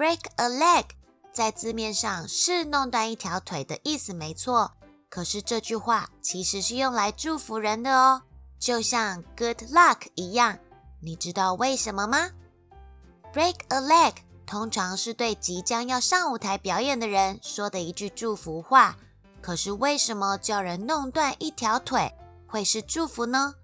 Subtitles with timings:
[0.00, 0.84] Break a leg，
[1.30, 4.72] 在字面上是弄断一条腿的意思，没错。
[5.10, 8.22] 可是这句话其实是用来祝福人的哦，
[8.58, 10.58] 就像 Good luck 一样。
[11.02, 12.30] 你知道为什么吗
[13.34, 14.14] ？Break a leg
[14.46, 18.96] 通常是对即将要上舞台表演的人说的一句祝福话。
[19.42, 22.10] 可是为什么叫人弄断一条腿
[22.46, 23.54] 会是祝福呢？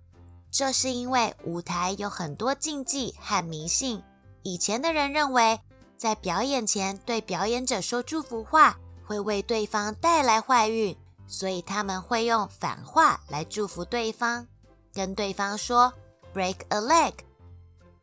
[0.51, 4.03] 这是因为舞台有很多禁忌和迷信。
[4.43, 5.59] 以前的人认为。
[5.97, 14.47] 在表演前对表演者说祝福话，会为对方带来坏运，所以他们会用反话来祝福对方，
[14.93, 15.93] 跟对方说
[16.35, 17.13] “break a leg”。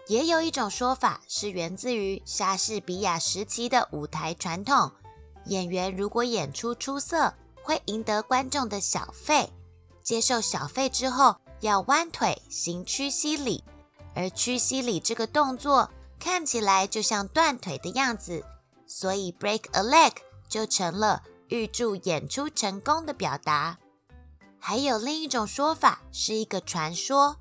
[0.07, 4.91] 也有一种说法是源自于莎士比亚时期的舞台传统，
[5.45, 9.49] 演员如果演出出色，会赢得观众的小费。
[10.01, 13.63] 接受小费之后，要弯腿行屈膝礼，
[14.13, 15.89] 而屈膝礼这个动作。
[16.23, 18.45] 看起来就像断腿的样子，
[18.87, 20.13] 所以 break a leg
[20.47, 23.77] 就成了预祝演出成功的表达。
[24.57, 27.35] 还有另一种说法，是一个传说，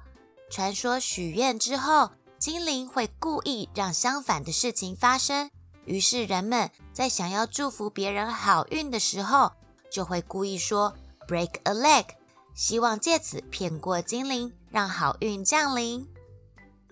[0.50, 2.10] 传说许愿之后，
[2.40, 5.48] 精灵会故意让相反的事情发生，
[5.84, 9.52] 于是人们在想要祝福别人好运的时候，
[9.92, 10.92] 就会故意说
[11.28, 12.06] break a leg，
[12.52, 16.08] 希望借此骗过精灵，让好运降临。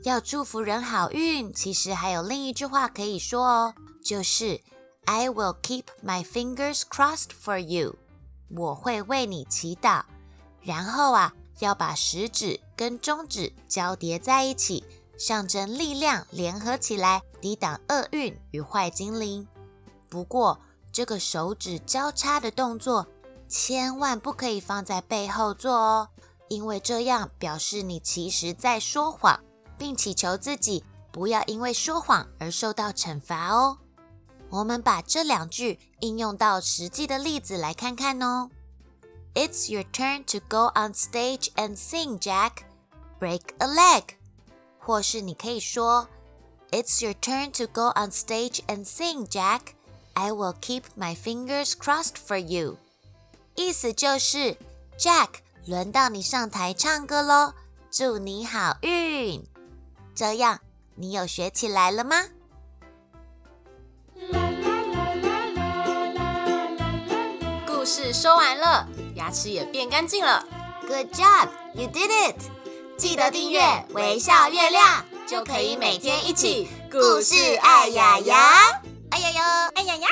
[0.02, 4.62] 要祝福人好运，其实还有另一句话可以说哦，就是
[5.04, 7.96] "I will keep my fingers crossed for you"，
[8.56, 10.04] 我会为你祈祷。
[10.62, 14.82] 然后啊，要把食指跟中指交叠在一起，
[15.18, 19.46] 象征力量联合起来，抵挡厄运与坏精灵。
[20.08, 20.58] 不过，
[20.90, 23.06] 这个手指交叉的动作
[23.48, 26.08] 千万不可以放在背后做哦，
[26.48, 29.38] 因为这样表示你其实在说谎。
[29.80, 33.78] 并祈求自己不要因为说谎而受到惩罚哦。
[34.50, 38.50] 我们把这两句应用到实际的例子来看看哦。
[39.34, 42.64] It's your turn to go on stage and sing, Jack.
[43.18, 44.02] Break a leg.
[44.78, 46.08] 或是你可以说
[46.70, 49.74] ，It's your turn to go on stage and sing, Jack.
[50.12, 52.76] I will keep my fingers crossed for you.
[53.54, 54.58] 意思就是
[54.98, 55.28] ，Jack，
[55.64, 57.54] 轮到你上台唱歌喽，
[57.90, 59.49] 祝你好运。
[60.20, 60.60] 这样，
[60.96, 62.26] 你有学起来了吗？
[67.66, 70.46] 故事说完了，牙齿也变干净了。
[70.86, 72.36] Good job, you did it！
[72.98, 73.62] 记得订阅
[73.94, 78.36] 微笑月亮，就可以每天一起故事爱牙牙，
[79.12, 80.08] 爱牙牙，爱牙牙。